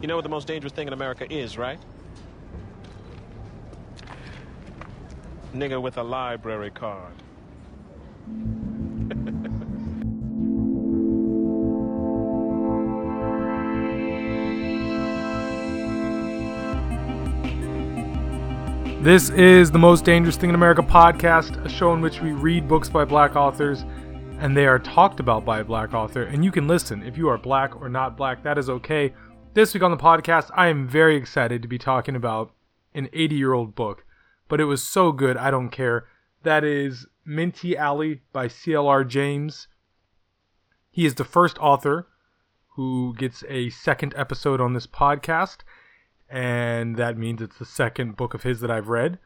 [0.00, 1.78] You know what the most dangerous thing in America is, right?
[5.54, 7.12] Nigga with a library card.
[19.00, 22.68] This is the Most Dangerous Thing in America podcast, a show in which we read
[22.68, 23.82] books by black authors
[24.40, 26.24] and they are talked about by a black author.
[26.24, 29.12] And you can listen if you are black or not black, that is okay.
[29.52, 32.52] This week on the podcast, I am very excited to be talking about
[32.94, 34.04] an 80 year old book,
[34.46, 36.06] but it was so good, I don't care.
[36.44, 39.66] That is Minty Alley by CLR James.
[40.88, 42.06] He is the first author
[42.76, 45.58] who gets a second episode on this podcast
[46.28, 49.18] and that means it's the second book of his that I've read.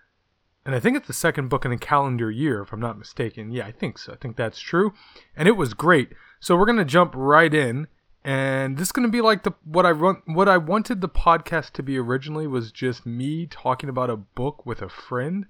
[0.65, 3.51] And I think it's the second book in a calendar year, if I'm not mistaken.
[3.51, 4.15] Yeah, I think so.
[4.15, 4.95] I think that's true.
[5.37, 6.15] And it was great.
[6.41, 7.89] So we're gonna jump right in,
[8.25, 11.73] and this is gonna be like the what I run, what I wanted the podcast
[11.73, 15.47] to be originally was just me talking about a book with a friend,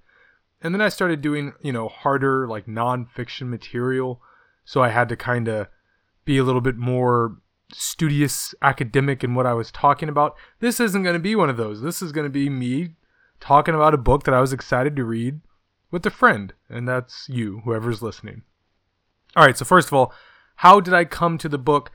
[0.60, 4.20] and then I started doing you know harder like nonfiction material,
[4.64, 5.68] so I had to kind of
[6.24, 7.36] be a little bit more
[7.72, 10.36] studious academic in what I was talking about.
[10.60, 11.80] This isn't going to be one of those.
[11.80, 12.94] This is going to be me
[13.40, 15.40] talking about a book that I was excited to read
[15.90, 18.42] with a friend, and that's you, whoever's listening.
[19.36, 20.12] All right, so first of all,
[20.56, 21.90] how did I come to the book?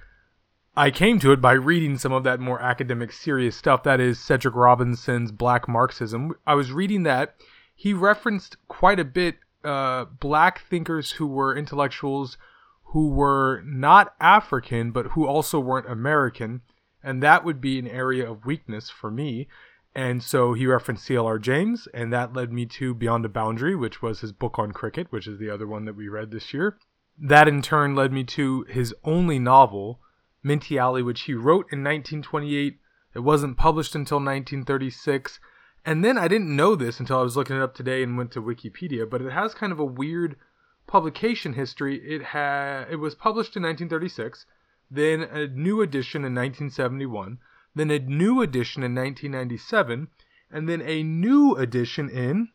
[0.76, 3.84] I came to it by reading some of that more academic, serious stuff.
[3.84, 6.34] That is Cedric Robinson's Black Marxism.
[6.48, 7.36] I was reading that.
[7.76, 12.38] He referenced quite a bit uh, black thinkers who were intellectuals
[12.92, 16.62] who were not African, but who also weren't American.
[17.04, 19.48] And that would be an area of weakness for me.
[19.96, 24.02] And so he referenced CLR James, and that led me to Beyond a Boundary, which
[24.02, 26.78] was his book on cricket, which is the other one that we read this year.
[27.18, 30.00] That in turn led me to his only novel,
[30.44, 32.80] Minty Alley, which he wrote in 1928.
[33.16, 35.40] It wasn't published until 1936.
[35.86, 38.32] And then I didn't know this until I was looking it up today and went
[38.32, 40.36] to Wikipedia, but it has kind of a weird
[40.88, 44.46] publication history, it had it was published in 1936,
[44.90, 47.38] then a new edition in 1971,
[47.76, 50.08] then a new edition in 1997,
[50.52, 52.50] and then a new edition in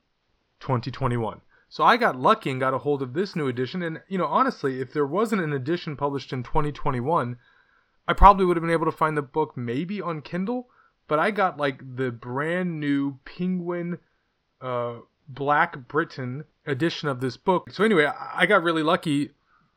[0.59, 1.41] 2021.
[1.69, 3.83] So I got lucky and got a hold of this new edition.
[3.83, 7.37] And, you know, honestly, if there wasn't an edition published in 2021,
[8.07, 10.69] I probably would have been able to find the book maybe on Kindle.
[11.07, 13.99] But I got like the brand new Penguin
[14.61, 17.71] uh, Black Britain edition of this book.
[17.71, 19.31] So anyway, I got really lucky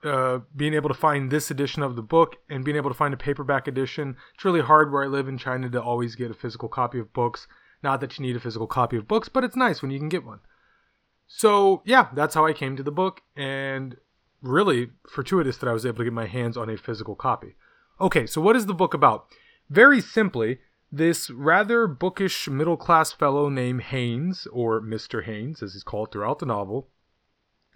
[0.04, 3.14] uh, being able to find this edition of the book and being able to find
[3.14, 4.16] a paperback edition.
[4.36, 7.12] It's really hard where I live in China to always get a physical copy of
[7.14, 7.48] books.
[7.84, 10.10] Not that you need a physical copy of books, but it's nice when you can
[10.10, 10.40] get one.
[11.28, 13.98] So yeah, that's how I came to the book, and
[14.42, 17.56] really fortuitous that I was able to get my hands on a physical copy.
[18.00, 19.28] Okay, so what is the book about?
[19.70, 20.60] Very simply,
[20.92, 25.24] this rather bookish middle class fellow named Haynes, or Mr.
[25.24, 26.90] Haynes, as he's called throughout the novel,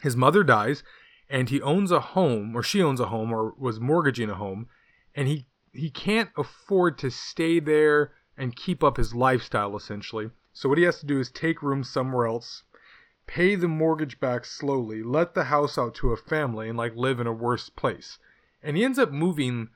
[0.02, 0.84] his mother dies,
[1.30, 4.68] and he owns a home, or she owns a home, or was mortgaging a home,
[5.16, 10.30] and he he can't afford to stay there and keep up his lifestyle essentially.
[10.54, 12.64] So what he has to do is take rooms somewhere else,
[13.26, 17.20] pay the mortgage back slowly, let the house out to a family, and like live
[17.20, 18.20] in a worse place.
[18.62, 19.70] And he ends up moving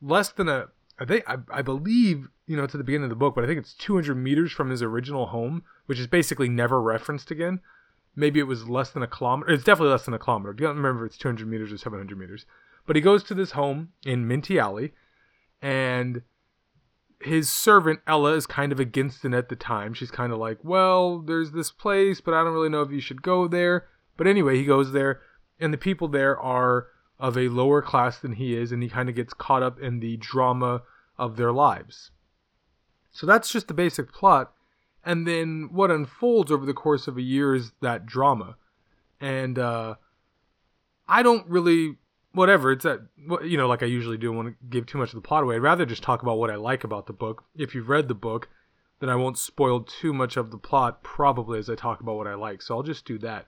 [0.00, 0.68] less than a
[1.00, 3.46] I think I, I believe you know to the beginning of the book, but I
[3.46, 7.60] think it's 200 meters from his original home, which is basically never referenced again.
[8.14, 9.52] Maybe it was less than a kilometer.
[9.52, 10.52] It's definitely less than a kilometer.
[10.52, 12.44] I don't remember if it's 200 meters or 700 meters.
[12.86, 14.92] But he goes to this home in Minty Alley,
[15.62, 16.22] and
[17.22, 19.94] his servant Ella is kind of against it at the time.
[19.94, 23.00] She's kind of like, "Well, there's this place, but I don't really know if you
[23.00, 23.86] should go there."
[24.18, 25.22] But anyway, he goes there,
[25.58, 26.88] and the people there are
[27.20, 30.00] of a lower class than he is, and he kind of gets caught up in
[30.00, 30.82] the drama
[31.18, 32.10] of their lives.
[33.12, 34.52] So that's just the basic plot.
[35.04, 38.56] And then what unfolds over the course of a year is that drama.
[39.20, 39.96] And uh,
[41.06, 41.96] I don't really,
[42.32, 43.00] whatever, it's that,
[43.44, 45.56] you know, like I usually do, want to give too much of the plot away.
[45.56, 47.44] I'd rather just talk about what I like about the book.
[47.56, 48.48] If you've read the book,
[49.00, 52.26] then I won't spoil too much of the plot probably as I talk about what
[52.26, 52.62] I like.
[52.62, 53.46] So I'll just do that.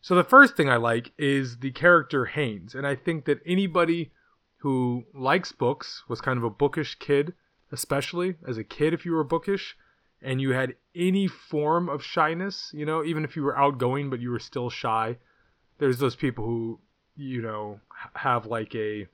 [0.00, 4.12] So the first thing I like is the character Haynes, and I think that anybody
[4.58, 7.34] who likes books was kind of a bookish kid,
[7.72, 9.76] especially as a kid if you were bookish
[10.20, 14.20] and you had any form of shyness, you know, even if you were outgoing but
[14.20, 15.16] you were still shy.
[15.78, 16.80] There's those people who,
[17.16, 17.80] you know,
[18.14, 19.06] have like a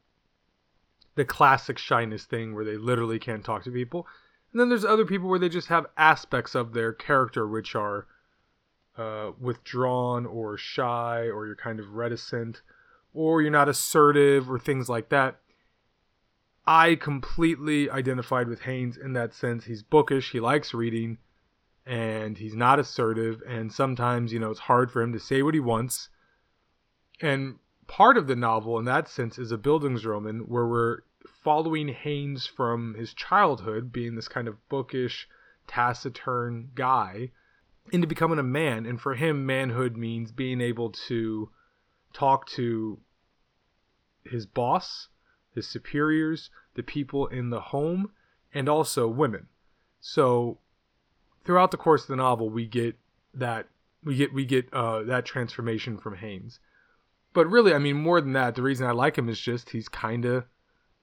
[1.14, 4.06] the classic shyness thing where they literally can't talk to people.
[4.52, 8.06] And then there's other people where they just have aspects of their character which are
[8.96, 12.62] uh, withdrawn or shy or you're kind of reticent
[13.12, 15.36] or you're not assertive or things like that.
[16.66, 19.64] I completely identified with Haynes in that sense.
[19.64, 21.18] He's bookish, he likes reading,
[21.84, 25.54] and he's not assertive, and sometimes, you know, it's hard for him to say what
[25.54, 26.08] he wants.
[27.20, 27.56] And
[27.86, 31.00] part of the novel, in that sense, is a Bildungsroman where we're
[31.42, 35.28] following Haynes from his childhood, being this kind of bookish,
[35.66, 37.30] taciturn guy,
[37.92, 38.86] into becoming a man.
[38.86, 41.50] And for him, manhood means being able to
[42.12, 42.98] talk to
[44.24, 45.08] his boss,
[45.54, 48.10] his superiors, the people in the home,
[48.52, 49.48] and also women.
[50.00, 50.58] So
[51.44, 52.96] throughout the course of the novel, we get
[53.34, 53.68] that
[54.02, 56.60] we get we get uh, that transformation from Haynes.
[57.32, 59.88] But really, I mean, more than that, the reason I like him is just he's
[59.88, 60.44] kind of,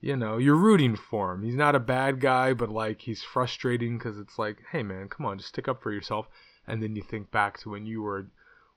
[0.00, 1.42] you know, you're rooting for him.
[1.42, 5.26] He's not a bad guy, but like he's frustrating because it's like, hey man, come
[5.26, 6.28] on, just stick up for yourself.
[6.66, 8.28] And then you think back to when you were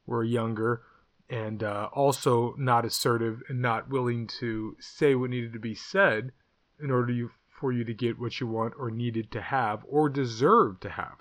[0.05, 0.81] were younger
[1.29, 6.31] and uh, also not assertive and not willing to say what needed to be said
[6.79, 7.29] in order
[7.59, 11.17] for you to get what you want or needed to have or deserve to have.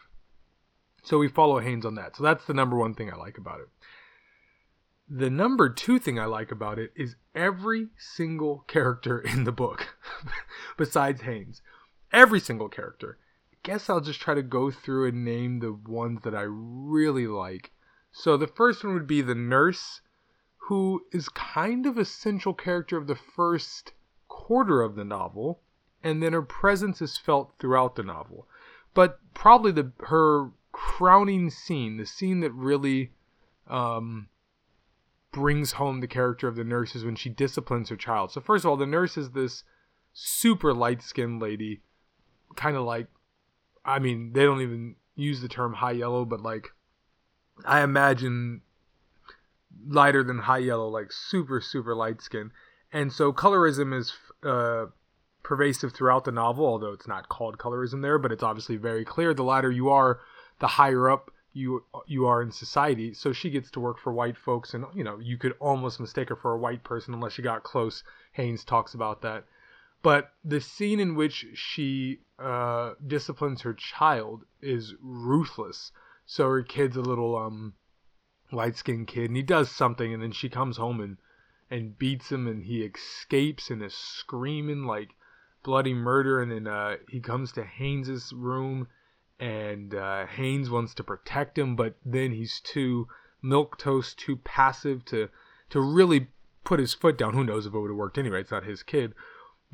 [1.03, 2.17] So we follow Haynes on that.
[2.17, 3.69] So that's the number one thing I like about it.
[5.09, 9.97] The number two thing I like about it is every single character in the book,
[10.79, 11.61] besides Haynes,
[12.13, 13.19] every single character.
[13.65, 17.73] Guess I'll just try to go through and name the ones that I really like
[18.17, 20.01] so the first one would be the nurse,
[20.69, 23.93] who is kind of a central character of the first
[24.29, 25.61] quarter of the novel,
[26.01, 28.47] and then her presence is felt throughout the novel.
[28.95, 33.11] But probably the her crowning scene, the scene that really
[33.67, 34.29] um,
[35.33, 38.31] brings home the character of the nurse is when she disciplines her child.
[38.31, 39.65] So first of all, the nurse is this
[40.13, 41.81] super light-skinned lady,
[42.55, 43.09] kind of like,
[43.85, 46.69] I mean, they don't even use the term high yellow, but like
[47.65, 48.63] I imagine
[49.87, 52.51] lighter than high yellow, like super super light skin,
[52.93, 54.87] and so colorism is uh,
[55.43, 56.67] pervasive throughout the novel.
[56.67, 59.35] Although it's not called colorism there, but it's obviously very clear.
[59.35, 60.21] The lighter you are,
[60.61, 63.15] the higher up you you are in society.
[63.15, 66.29] So she gets to work for white folks, and you know you could almost mistake
[66.29, 68.03] her for a white person unless you got close.
[68.33, 69.45] Haynes talks about that.
[70.05, 75.93] But the scene in which she uh, disciplines her child is ruthless.
[76.27, 77.73] So her kid's a little um
[78.53, 81.17] light skinned kid and he does something and then she comes home and
[81.71, 85.15] and beats him and he escapes and is screaming like
[85.63, 88.87] bloody murder and then uh, he comes to Haynes's room
[89.41, 93.09] and uh, Haynes wants to protect him but then he's too
[93.41, 95.31] milk toast too passive to
[95.71, 96.29] to really
[96.63, 98.83] put his foot down who knows if it would have worked anyway it's not his
[98.83, 99.15] kid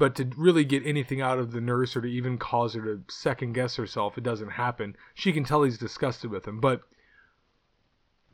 [0.01, 3.03] but to really get anything out of the nurse or to even cause her to
[3.13, 4.97] second guess herself, it doesn't happen.
[5.13, 6.81] She can tell he's disgusted with him, but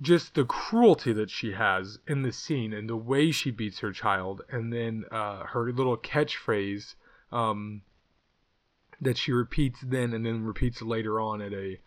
[0.00, 3.90] just the cruelty that she has in the scene and the way she beats her
[3.90, 6.94] child, and then uh, her little catchphrase
[7.32, 7.82] um,
[9.00, 11.80] that she repeats then and then repeats later on at a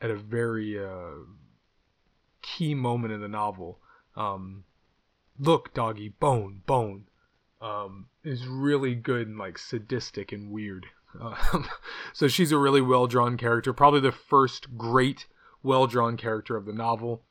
[0.00, 1.24] at a very uh,
[2.40, 3.80] key moment in the novel.
[4.14, 4.62] Um,
[5.40, 7.06] Look, doggy, bone, bone
[7.64, 10.86] um, is really good and like sadistic and weird.
[11.18, 11.66] Um,
[12.12, 15.26] so she's a really well drawn character, probably the first great
[15.62, 17.22] well drawn character of the novel.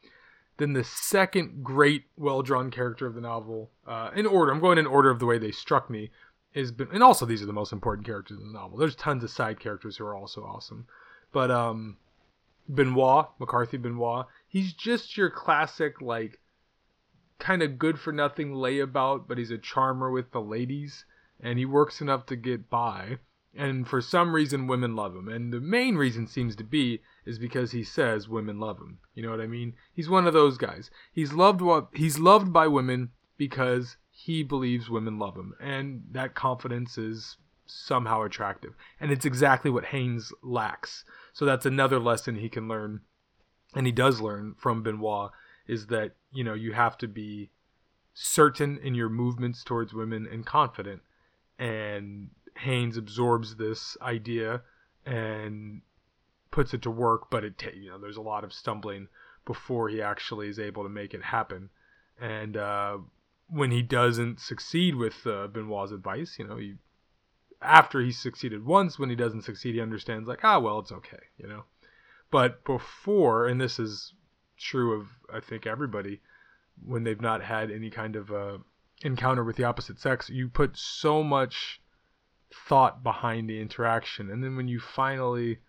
[0.57, 4.77] Then the second great well drawn character of the novel, uh, in order, I'm going
[4.77, 6.09] in order of the way they struck me,
[6.53, 8.77] is been, and also these are the most important characters in the novel.
[8.77, 10.87] There's tons of side characters who are also awesome,
[11.31, 11.97] but um,
[12.69, 16.39] Benoit McCarthy Benoit, he's just your classic like
[17.43, 21.03] kind of good for nothing layabout, but he's a charmer with the ladies
[21.41, 23.17] and he works enough to get by.
[23.53, 25.27] And for some reason, women love him.
[25.27, 28.99] And the main reason seems to be is because he says women love him.
[29.13, 29.73] You know what I mean?
[29.93, 30.89] He's one of those guys.
[31.11, 31.61] He's loved
[31.93, 38.21] he's loved by women because he believes women love him, and that confidence is somehow
[38.23, 38.73] attractive.
[38.99, 41.03] And it's exactly what Haynes lacks.
[41.33, 43.01] So that's another lesson he can learn,
[43.75, 45.31] and he does learn from Benoit
[45.67, 47.49] is that you know you have to be
[48.13, 51.01] certain in your movements towards women and confident.
[51.57, 54.61] And Haynes absorbs this idea
[55.05, 55.81] and
[56.51, 59.07] puts it to work but it you know there's a lot of stumbling
[59.45, 61.69] before he actually is able to make it happen.
[62.21, 62.99] And uh,
[63.47, 66.75] when he doesn't succeed with uh, Benoit's advice you know he
[67.61, 71.23] after he's succeeded once when he doesn't succeed he understands like ah well it's okay
[71.37, 71.63] you know?
[72.29, 74.13] But before and this is
[74.57, 76.21] true of I think everybody
[76.85, 78.57] when they've not had any kind of uh,
[79.03, 80.29] encounter with the opposite sex.
[80.29, 81.81] You put so much
[82.67, 85.59] thought behind the interaction, and then when you finally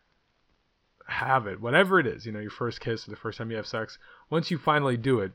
[1.06, 3.56] have it, whatever it is, you know, your first kiss or the first time you
[3.56, 3.98] have sex,
[4.30, 5.32] once you finally do it,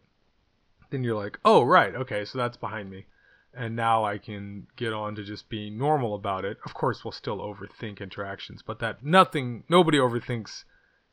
[0.90, 3.06] then you're like, oh right, okay, so that's behind me.
[3.54, 6.58] and now I can get on to just being normal about it.
[6.66, 10.64] Of course, we'll still overthink interactions, but that nothing, nobody overthinks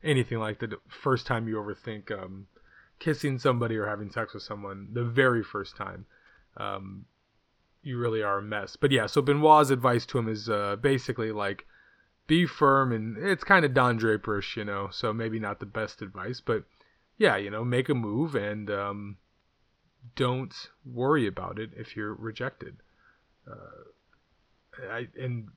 [0.06, 2.46] anything like the first time you overthink um,
[2.98, 4.88] kissing somebody or having sex with someone.
[4.92, 6.06] The very first time,
[6.56, 7.04] um,
[7.82, 8.76] you really are a mess.
[8.76, 11.66] But yeah, so Benoit's advice to him is uh, basically like,
[12.26, 14.88] be firm, and it's kind of Don Draperish, you know.
[14.90, 16.64] So maybe not the best advice, but
[17.18, 19.16] yeah, you know, make a move and um,
[20.16, 22.76] don't worry about it if you're rejected.
[23.48, 25.48] Uh, I, and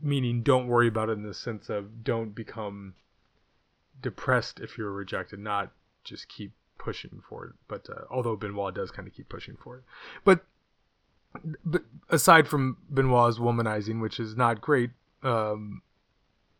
[0.00, 2.94] meaning don't worry about it in the sense of don't become
[4.00, 5.72] depressed if you're rejected, not
[6.04, 7.52] just keep pushing for it.
[7.66, 9.84] But uh, although Benoit does kind of keep pushing for it,
[10.24, 10.44] but
[11.64, 14.90] but aside from Benoit's womanizing, which is not great,
[15.22, 15.82] um,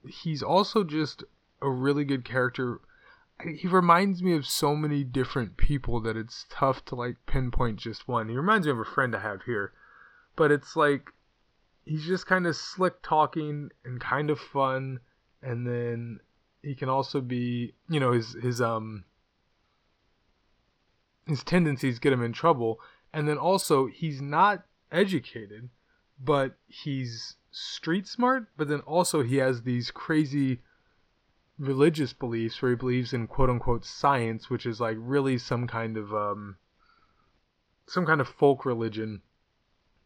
[0.07, 1.25] he's also just
[1.63, 2.81] a really good character
[3.45, 8.09] he reminds me of so many different people that it's tough to like pinpoint just
[8.09, 8.29] one.
[8.29, 9.73] He reminds me of a friend I have here,
[10.35, 11.13] but it's like
[11.85, 15.01] he's just kind of slick talking and kind of fun,
[15.41, 16.21] and then
[16.63, 19.05] he can also be, you know, his his um
[21.27, 22.81] his tendencies get him in trouble,
[23.13, 25.69] and then also he's not educated,
[26.19, 30.61] but he's street smart, but then also he has these crazy
[31.59, 35.97] religious beliefs where he believes in quote unquote science, which is like really some kind
[35.97, 36.57] of um,
[37.87, 39.23] some kind of folk religion,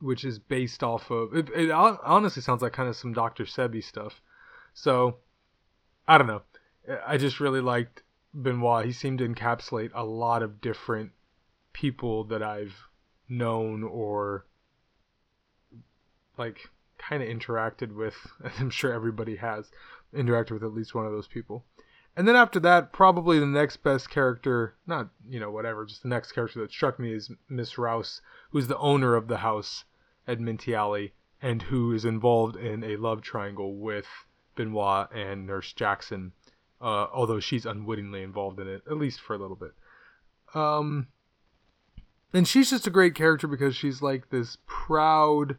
[0.01, 1.35] which is based off of.
[1.35, 3.45] It, it honestly sounds like kind of some Dr.
[3.45, 4.21] Sebi stuff.
[4.75, 5.19] So
[6.07, 6.43] I don't know.
[7.07, 8.03] I just really liked
[8.35, 8.85] Benoit.
[8.85, 11.13] He seemed to encapsulate a lot of different
[11.73, 12.75] people that I've
[13.29, 14.47] known or
[16.37, 18.15] like kind of interacted with.
[18.59, 19.71] I'm sure everybody has
[20.15, 21.65] interacted with at least one of those people.
[22.15, 26.09] And then after that, probably the next best character, not, you know, whatever, just the
[26.09, 29.85] next character that struck me is Miss Rouse, who's the owner of the house
[30.29, 34.07] at Minty Alley and who is involved in a love triangle with
[34.55, 36.33] Benoit and Nurse Jackson,
[36.81, 39.73] uh, although she's unwittingly involved in it, at least for a little bit.
[40.55, 41.09] Um,
[42.33, 45.57] and she's just a great character because she's like this proud,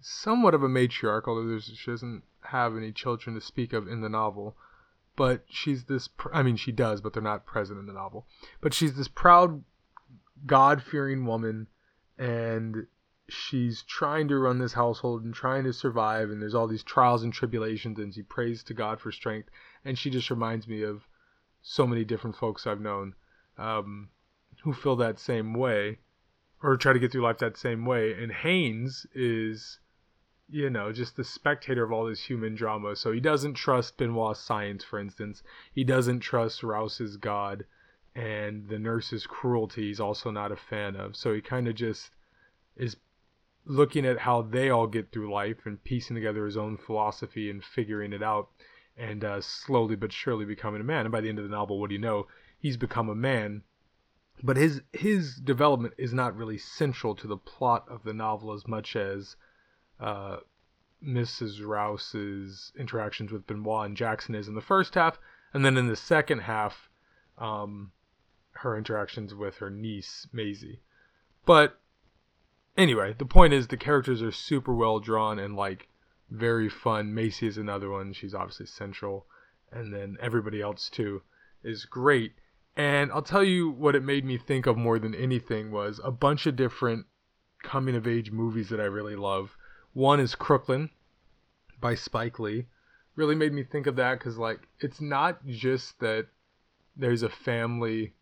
[0.00, 4.08] somewhat of a matriarch, although she doesn't have any children to speak of in the
[4.08, 4.56] novel.
[5.16, 8.26] But she's this, I mean, she does, but they're not present in the novel.
[8.60, 9.64] But she's this proud,
[10.46, 11.66] God fearing woman,
[12.16, 12.86] and
[13.28, 16.30] she's trying to run this household and trying to survive.
[16.30, 19.50] And there's all these trials and tribulations, and she prays to God for strength.
[19.84, 21.06] And she just reminds me of
[21.62, 23.14] so many different folks I've known
[23.58, 24.08] um,
[24.62, 25.98] who feel that same way
[26.62, 28.14] or try to get through life that same way.
[28.14, 29.78] And Haynes is
[30.50, 32.96] you know, just the spectator of all this human drama.
[32.96, 35.42] So he doesn't trust Benoit's science, for instance.
[35.74, 37.66] He doesn't trust Rouse's God,
[38.14, 41.16] and the nurse's cruelty he's also not a fan of.
[41.16, 42.10] So he kind of just
[42.76, 42.96] is
[43.68, 47.62] looking at how they all get through life and piecing together his own philosophy and
[47.62, 48.48] figuring it out,
[48.96, 51.04] and uh, slowly but surely becoming a man.
[51.04, 52.26] And by the end of the novel, what do you know?
[52.58, 53.62] He's become a man.
[54.42, 58.66] But his his development is not really central to the plot of the novel as
[58.66, 59.36] much as
[60.00, 60.38] uh,
[61.04, 61.64] Mrs.
[61.64, 65.18] Rouse's interactions with Benoit and Jackson is in the first half,
[65.52, 66.88] and then in the second half,
[67.36, 67.92] um,
[68.52, 70.80] her interactions with her niece Maisie.
[71.44, 71.80] But
[72.78, 75.88] anyway, the point is the characters are super well drawn and like
[76.30, 77.12] very fun.
[77.12, 79.26] Maisie is another one; she's obviously central,
[79.70, 81.22] and then everybody else too
[81.62, 82.32] is great.
[82.76, 86.12] And I'll tell you what it made me think of more than anything was a
[86.12, 87.06] bunch of different
[87.62, 89.56] coming of age movies that I really love.
[89.92, 90.90] One is Crooklyn
[91.80, 92.66] by Spike Lee.
[93.16, 96.28] Really made me think of that because, like, it's not just that
[96.96, 98.14] there's a family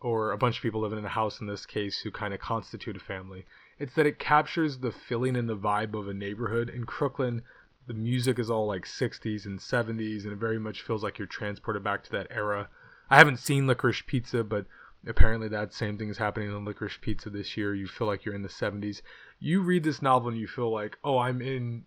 [0.00, 2.40] or a bunch of people living in a house in this case who kind of
[2.40, 3.44] constitute a family.
[3.80, 6.68] It's that it captures the feeling and the vibe of a neighborhood.
[6.68, 7.40] In Crooklyn,
[7.86, 11.26] the music is all like 60s and 70s, and it very much feels like you're
[11.26, 12.68] transported back to that era.
[13.08, 14.66] I haven't seen Licorice Pizza, but
[15.06, 17.74] apparently that same thing is happening in Licorice Pizza this year.
[17.74, 19.00] You feel like you're in the 70s.
[19.38, 21.84] You read this novel and you feel like, oh, I'm in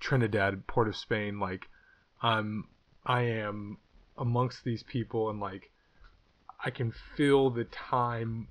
[0.00, 1.38] Trinidad, port of Spain.
[1.38, 1.68] Like,
[2.22, 2.68] I'm,
[3.04, 3.76] I am
[4.16, 5.70] amongst these people, and like,
[6.64, 8.48] I can feel the time,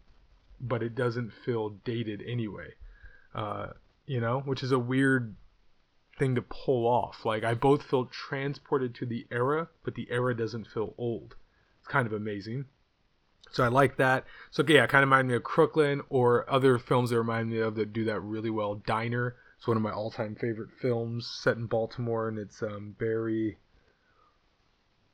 [0.61, 2.75] but it doesn't feel dated anyway.
[3.33, 3.67] Uh,
[4.05, 5.35] you know, which is a weird
[6.19, 7.25] thing to pull off.
[7.25, 11.35] Like, I both feel transported to the era, but the era doesn't feel old.
[11.79, 12.65] It's kind of amazing.
[13.51, 14.25] So I like that.
[14.51, 17.75] So yeah, kind of remind me of Crooklyn or other films that remind me of
[17.75, 18.75] that do that really well.
[18.75, 19.35] Diner.
[19.57, 23.59] It's one of my all-time favorite films set in Baltimore, and it's um, Barry.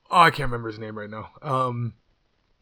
[0.10, 1.30] Oh, I can't remember his name right now.
[1.42, 1.94] Um,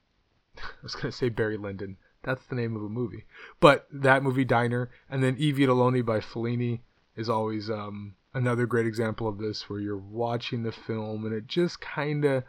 [0.57, 1.97] I was gonna say Barry Lyndon.
[2.23, 3.25] That's the name of a movie.
[3.59, 6.81] But that movie, Diner, and then I Vitelloni by Fellini
[7.15, 11.47] is always um, another great example of this, where you're watching the film and it
[11.47, 12.43] just kind of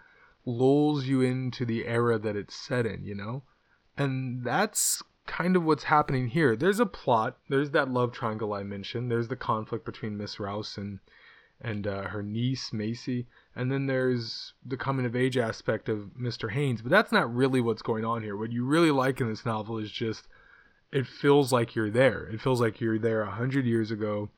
[0.44, 3.42] lulls you into the era that it's set in, you know?
[3.96, 6.56] And that's kind of what's happening here.
[6.56, 7.36] There's a plot.
[7.48, 9.10] There's that love triangle I mentioned.
[9.10, 11.00] There's the conflict between Miss Rouse and
[11.60, 16.52] and uh, her niece Maisie, and then there's the coming of age aspect of Mr.
[16.52, 16.82] Haynes.
[16.82, 18.36] But that's not really what's going on here.
[18.36, 20.28] What you really like in this novel is just
[20.92, 22.28] it feels like you're there.
[22.32, 24.30] It feels like you're there a hundred years ago,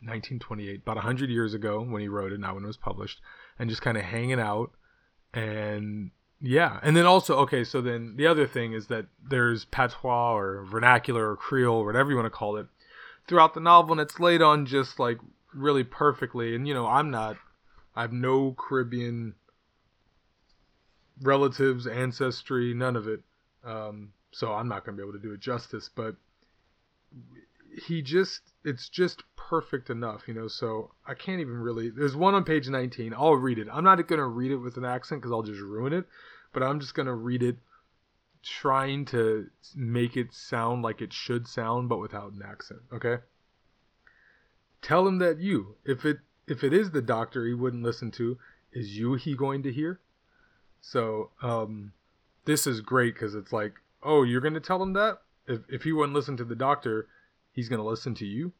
[0.00, 3.20] 1928, about a hundred years ago when he wrote it, not when it was published,
[3.58, 4.70] and just kind of hanging out
[5.34, 10.34] and yeah, and then also okay, so then the other thing is that there's patois
[10.34, 12.66] or vernacular or Creole or whatever you want to call it
[13.26, 15.18] throughout the novel, and it's laid on just like
[15.58, 16.54] really perfectly.
[16.54, 17.36] And you know, I'm not,
[17.94, 19.34] I have no Caribbean
[21.22, 23.20] relatives, ancestry, none of it.
[23.64, 25.88] Um, so I'm not gonna be able to do it justice.
[25.94, 26.16] But
[27.86, 30.48] he just, it's just perfect enough, you know.
[30.48, 31.90] So I can't even really.
[31.90, 33.14] There's one on page 19.
[33.14, 33.68] I'll read it.
[33.72, 36.06] I'm not gonna read it with an accent because I'll just ruin it.
[36.52, 37.56] But I'm just gonna read it,
[38.42, 42.80] trying to make it sound like it should sound, but without an accent.
[42.92, 43.18] Okay.
[44.82, 48.38] Tell him that you, if it if it is the doctor he wouldn't listen to,
[48.72, 50.00] is you he going to hear?
[50.80, 51.92] So um,
[52.44, 55.92] this is great because it's like, oh, you're gonna tell him that if if he
[55.92, 57.08] wouldn't listen to the doctor,
[57.52, 58.52] he's gonna listen to you,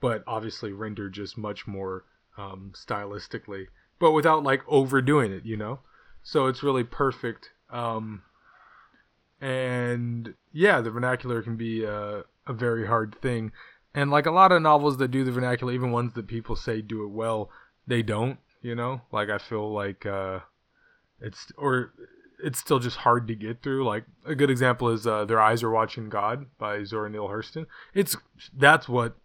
[0.00, 2.04] but obviously rendered just much more
[2.36, 3.66] um, stylistically,
[3.98, 5.80] but without like overdoing it, you know.
[6.22, 7.50] So it's really perfect.
[7.70, 8.22] Um,
[9.40, 13.52] and yeah, the vernacular can be a, a very hard thing.
[13.94, 16.80] And like a lot of novels that do the vernacular, even ones that people say
[16.82, 17.50] do it well,
[17.86, 18.38] they don't.
[18.60, 20.40] You know, like I feel like uh,
[21.20, 21.92] it's or
[22.42, 23.84] it's still just hard to get through.
[23.84, 27.66] Like a good example is uh, "Their Eyes Are Watching God" by Zora Neale Hurston.
[27.92, 28.16] It's
[28.56, 29.16] that's what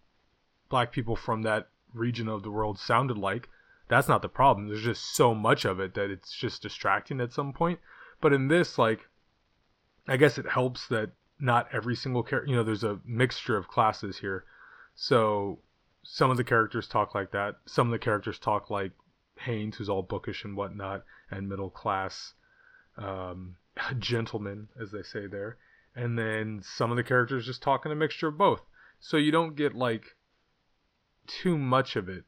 [0.70, 3.50] black people from that region of the world sounded like.
[3.88, 4.68] That's not the problem.
[4.68, 7.80] There's just so much of it that it's just distracting at some point.
[8.22, 9.08] But in this, like,
[10.08, 13.68] I guess it helps that not every single character, you know, there's a mixture of
[13.68, 14.44] classes here.
[15.02, 15.60] So
[16.04, 17.56] some of the characters talk like that.
[17.66, 18.92] Some of the characters talk like
[19.38, 22.34] Haynes, who's all bookish and whatnot, and middle class
[22.98, 23.56] um,
[24.00, 25.56] gentlemen, as they say there.
[25.96, 28.62] And then some of the characters just talk in a mixture of both.
[29.00, 30.18] So you don't get like
[31.28, 32.26] too much of it.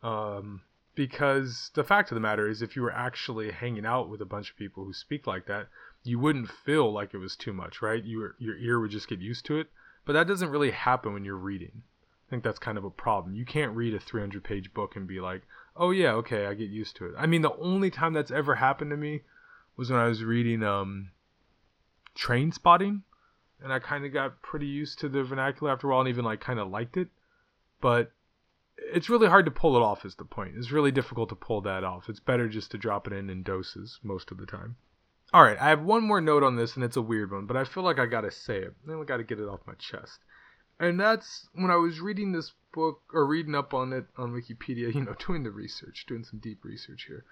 [0.00, 0.62] Um,
[0.94, 4.24] because the fact of the matter is, if you were actually hanging out with a
[4.24, 5.66] bunch of people who speak like that,
[6.04, 8.04] you wouldn't feel like it was too much, right?
[8.04, 9.66] You your ear would just get used to it.
[10.04, 11.82] But that doesn't really happen when you're reading.
[12.26, 13.34] I think that's kind of a problem.
[13.34, 15.42] You can't read a 300 page book and be like,
[15.76, 17.14] oh yeah, okay, I get used to it.
[17.18, 19.22] I mean, the only time that's ever happened to me
[19.76, 21.10] was when I was reading um,
[22.16, 23.02] Trainspotting,
[23.62, 26.24] and I kind of got pretty used to the vernacular after a while, and even
[26.24, 27.08] like kind of liked it.
[27.80, 28.12] But
[28.78, 30.04] it's really hard to pull it off.
[30.04, 30.54] Is the point?
[30.56, 32.08] It's really difficult to pull that off.
[32.08, 34.76] It's better just to drop it in in doses most of the time.
[35.32, 37.56] All right, I have one more note on this, and it's a weird one, but
[37.56, 38.74] I feel like I gotta say it.
[38.88, 40.20] I gotta get it off my chest
[40.78, 44.92] and that's when I was reading this book or reading up on it on Wikipedia,
[44.94, 47.24] you know, doing the research, doing some deep research here.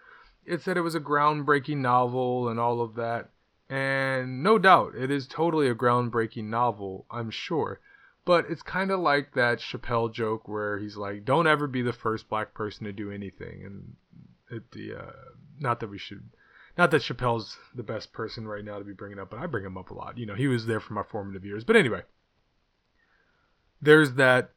[0.45, 3.31] It said it was a groundbreaking novel and all of that.
[3.69, 7.81] And no doubt, it is totally a groundbreaking novel, I'm sure.
[8.25, 11.93] But it's kind of like that Chappelle joke where he's like, "Don't ever be the
[11.93, 13.97] first black person to do anything." And
[14.51, 15.13] it, the uh,
[15.59, 16.31] not that we should,
[16.79, 19.65] not that Chappelle's the best person right now to be bringing up, but I bring
[19.65, 20.19] him up a lot.
[20.19, 21.65] You know, he was there for my formative years.
[21.65, 22.03] But anyway,
[23.83, 24.53] there's that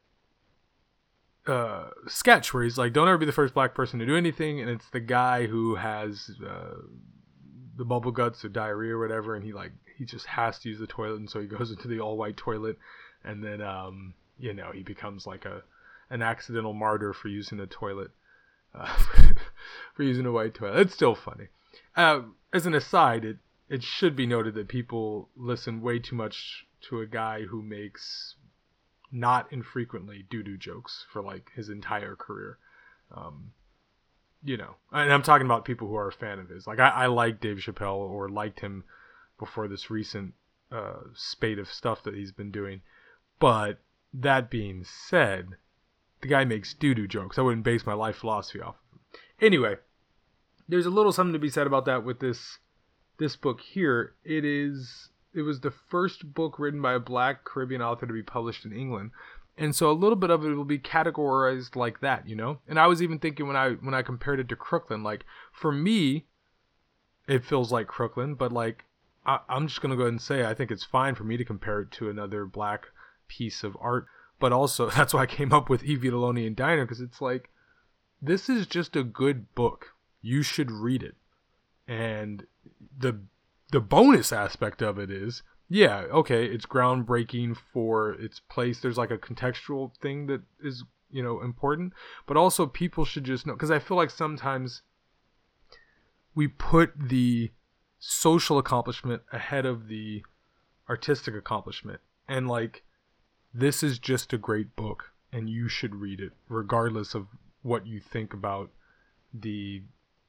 [1.46, 4.60] uh, sketch where he's like, "Don't ever be the first black person to do anything,"
[4.60, 6.76] and it's the guy who has uh,
[7.76, 10.78] the bubble guts or diarrhea or whatever, and he like he just has to use
[10.78, 12.78] the toilet, and so he goes into the all white toilet,
[13.24, 15.62] and then um, you know he becomes like a
[16.08, 18.10] an accidental martyr for using a toilet,
[18.74, 18.96] uh,
[19.94, 20.80] for using a white toilet.
[20.80, 21.48] It's still funny.
[21.96, 26.66] Uh, as an aside, it it should be noted that people listen way too much
[26.88, 28.36] to a guy who makes
[29.12, 32.58] not infrequently doo doo jokes for like his entire career.
[33.14, 33.52] Um,
[34.44, 36.66] you know, and I'm talking about people who are a fan of his.
[36.66, 38.84] Like I, I like Dave Chappelle or liked him
[39.38, 40.34] before this recent
[40.70, 42.80] uh, spate of stuff that he's been doing.
[43.38, 43.78] But
[44.12, 45.48] that being said,
[46.20, 47.38] the guy makes doo doo jokes.
[47.38, 49.00] I wouldn't base my life philosophy off of him.
[49.40, 49.76] Anyway,
[50.68, 52.58] there's a little something to be said about that with this
[53.18, 54.14] this book here.
[54.24, 58.22] It is it was the first book written by a black Caribbean author to be
[58.22, 59.10] published in England.
[59.58, 62.58] And so a little bit of it will be categorized like that, you know?
[62.66, 65.72] And I was even thinking when I when I compared it to Crooklyn, like for
[65.72, 66.26] me,
[67.28, 68.84] it feels like Crooklyn, but like
[69.24, 71.44] I, I'm just gonna go ahead and say I think it's fine for me to
[71.44, 72.86] compare it to another black
[73.28, 74.06] piece of art,
[74.38, 77.50] but also that's why I came up with I Vitelloni and Diner because it's like
[78.20, 79.92] this is just a good book.
[80.22, 81.14] You should read it,
[81.86, 82.46] and
[82.98, 83.20] the
[83.72, 88.80] the bonus aspect of it is yeah okay it's groundbreaking for its place.
[88.80, 91.92] There's like a contextual thing that is you know important
[92.26, 94.82] but also people should just know because i feel like sometimes
[96.34, 97.50] we put the
[97.98, 100.22] social accomplishment ahead of the
[100.88, 102.00] artistic accomplishment.
[102.28, 102.84] And like
[103.52, 107.26] this is just a great book and you should read it regardless of
[107.62, 108.70] what you think about
[109.34, 109.82] the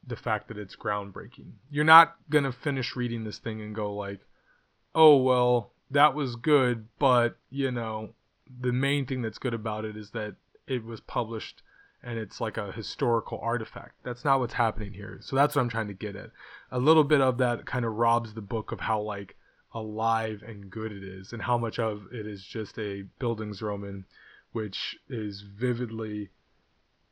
[0.08, 3.94] the fact that it's groundbreaking you're not going to finish reading this thing and go
[3.94, 4.22] like
[4.96, 8.10] oh well that was good but you know
[8.62, 10.36] the main thing that's good about it is that
[10.68, 11.62] it was published
[12.04, 13.96] and it's like a historical artifact.
[14.04, 15.20] That's not what's happening here.
[15.22, 16.30] So that's what I'm trying to get at.
[16.72, 19.36] A little bit of that kind of robs the book of how like
[19.74, 24.06] alive and good it is and how much of it is just a Bildungsroman
[24.54, 26.30] which is vividly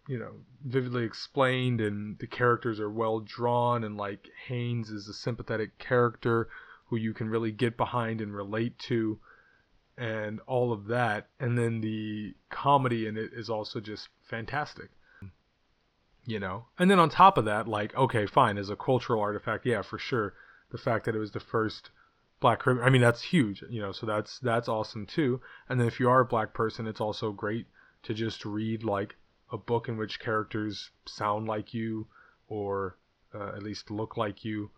[0.07, 5.13] you know vividly explained and the characters are well drawn and like Haynes is a
[5.13, 6.47] sympathetic character
[6.87, 9.19] who you can really get behind and relate to
[9.97, 11.27] and all of that.
[11.39, 14.89] And then the comedy in it is also just fantastic.
[16.25, 16.65] You know?
[16.79, 19.99] And then on top of that, like, okay, fine, as a cultural artifact, yeah, for
[19.99, 20.33] sure.
[20.71, 21.91] The fact that it was the first
[22.39, 25.39] black I mean, that's huge, you know, so that's that's awesome too.
[25.69, 27.67] And then if you are a black person, it's also great
[28.03, 29.15] to just read like
[29.51, 32.07] a book in which characters sound like you
[32.47, 32.97] or
[33.33, 34.71] uh, at least look like you.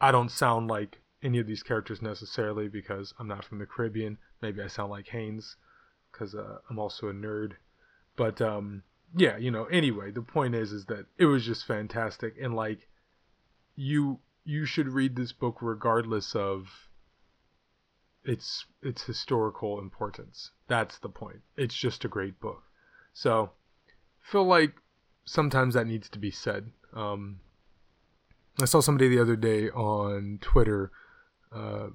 [0.00, 4.18] I don't sound like any of these characters necessarily because I'm not from the Caribbean.
[4.42, 5.56] Maybe I sound like Haynes
[6.12, 7.52] because uh, I'm also a nerd.
[8.16, 8.82] But um,
[9.16, 9.64] yeah, you know.
[9.64, 12.88] Anyway, the point is, is that it was just fantastic, and like
[13.74, 16.68] you, you should read this book regardless of
[18.24, 20.50] its its historical importance.
[20.68, 21.40] That's the point.
[21.56, 22.62] It's just a great book.
[23.12, 23.52] So,
[24.24, 24.74] feel like
[25.24, 26.70] sometimes that needs to be said.
[26.92, 27.40] Um,
[28.60, 30.90] I saw somebody the other day on Twitter
[31.54, 31.88] uh,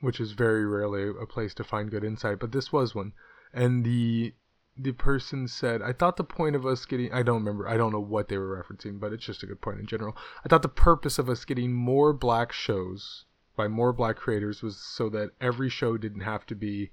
[0.00, 3.12] which is very rarely a place to find good insight, but this was one.
[3.52, 4.34] And the
[4.76, 7.92] the person said, I thought the point of us getting I don't remember, I don't
[7.92, 10.16] know what they were referencing, but it's just a good point in general.
[10.44, 13.24] I thought the purpose of us getting more black shows
[13.56, 16.92] by more black creators was so that every show didn't have to be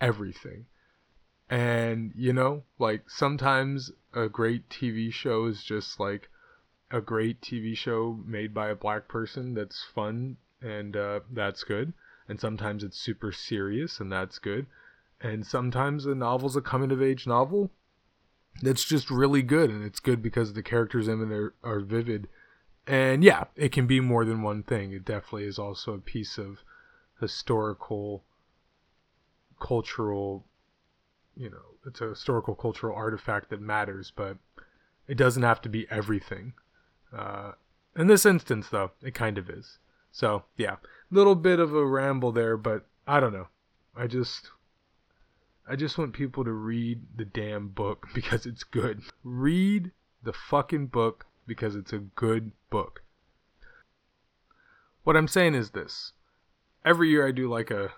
[0.00, 0.66] everything.
[1.50, 6.28] And you know, like sometimes a great TV show is just like
[6.90, 11.92] a great TV show made by a black person that's fun and uh, that's good.
[12.28, 14.66] And sometimes it's super serious, and that's good.
[15.20, 17.70] And sometimes a novel's a coming of age novel
[18.62, 22.28] that's just really good, and it's good because the characters in it are, are vivid.
[22.86, 24.92] And yeah, it can be more than one thing.
[24.92, 26.58] It definitely is also a piece of
[27.20, 28.22] historical,
[29.60, 30.44] cultural,
[31.36, 34.36] you know, it's a historical cultural artifact that matters, but
[35.06, 36.54] it doesn't have to be everything.
[37.16, 37.52] Uh,
[37.96, 39.78] in this instance, though, it kind of is.
[40.12, 40.76] So yeah,
[41.10, 43.48] little bit of a ramble there, but I don't know.
[43.96, 44.50] I just
[45.68, 49.02] I just want people to read the damn book because it's good.
[49.22, 49.92] Read
[50.22, 53.02] the fucking book because it's a good book.
[55.02, 56.12] What I'm saying is this.
[56.84, 57.92] Every year I do like a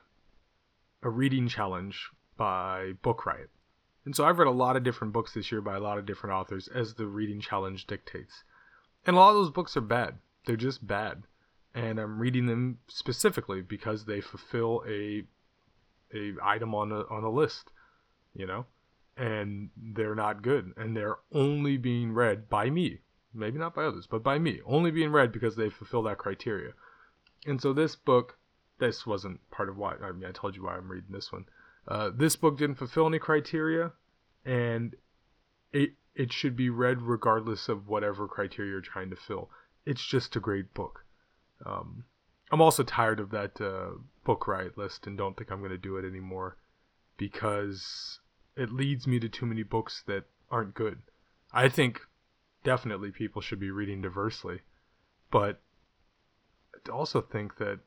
[1.02, 3.50] a reading challenge by Book Riot.
[4.04, 6.06] And so I've read a lot of different books this year by a lot of
[6.06, 8.44] different authors as the reading challenge dictates.
[9.04, 10.16] And a lot of those books are bad.
[10.44, 11.24] They're just bad
[11.76, 15.22] and I'm reading them specifically because they fulfill a
[16.14, 17.70] a item on a on a list,
[18.34, 18.64] you know,
[19.16, 23.00] and they're not good, and they're only being read by me,
[23.34, 26.72] maybe not by others, but by me, only being read because they fulfill that criteria.
[27.44, 28.38] And so this book,
[28.78, 31.44] this wasn't part of why I mean I told you why I'm reading this one.
[31.88, 33.92] Uh, this book didn't fulfill any criteria,
[34.44, 34.96] and
[35.72, 39.50] it it should be read regardless of whatever criteria you're trying to fill.
[39.84, 41.04] It's just a great book.
[41.64, 42.04] Um,
[42.50, 45.78] I'm also tired of that uh, book riot list and don't think I'm going to
[45.78, 46.56] do it anymore
[47.16, 48.20] because
[48.56, 50.98] it leads me to too many books that aren't good.
[51.52, 52.00] I think
[52.64, 54.60] definitely people should be reading diversely,
[55.30, 55.60] but
[56.74, 57.80] I also think that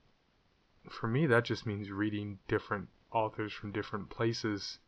[0.89, 4.79] for me that just means reading different authors from different places.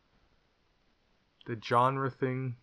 [1.45, 2.55] The genre thing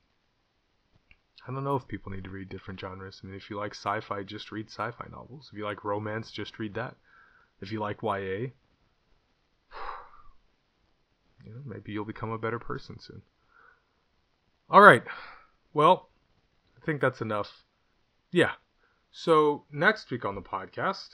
[1.48, 3.22] I don't know if people need to read different genres.
[3.22, 5.48] I mean, if you like sci-fi, just read sci-fi novels.
[5.50, 6.96] If you like romance, just read that.
[7.62, 8.08] If you like YA,
[11.42, 13.22] you know, maybe you'll become a better person soon.
[14.68, 15.02] All right.
[15.72, 16.10] Well,
[16.76, 17.64] I think that's enough.
[18.30, 18.52] Yeah.
[19.10, 21.10] So, next week on the podcast,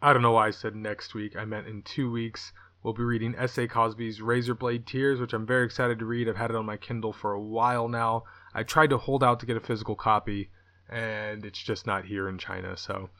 [0.00, 1.36] I don't know why I said next week.
[1.36, 2.50] I meant in two weeks.
[2.86, 3.66] We'll be reading S.A.
[3.66, 6.28] Cosby's Razorblade Tears, which I'm very excited to read.
[6.28, 8.22] I've had it on my Kindle for a while now.
[8.54, 10.50] I tried to hold out to get a physical copy,
[10.88, 13.10] and it's just not here in China, so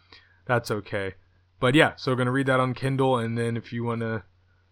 [0.44, 1.14] that's okay.
[1.58, 4.02] But yeah, so we're going to read that on Kindle, and then if you want
[4.02, 4.22] to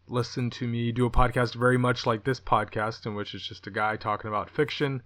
[0.06, 3.66] listen to me do a podcast very much like this podcast, in which it's just
[3.66, 5.02] a guy talking about fiction,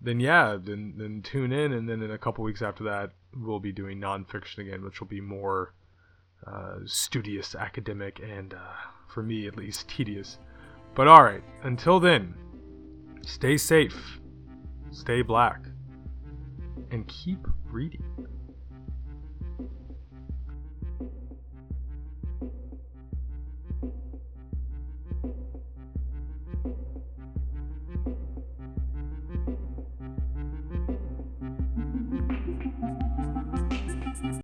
[0.00, 3.60] then yeah, then then tune in, and then in a couple weeks after that, we'll
[3.60, 5.74] be doing nonfiction again, which will be more
[6.46, 8.58] uh, studious, academic, and uh,
[9.08, 10.38] for me at least, tedious.
[10.94, 12.34] But all right, until then,
[13.24, 14.20] stay safe,
[14.90, 15.64] stay black,
[16.90, 18.04] and keep reading.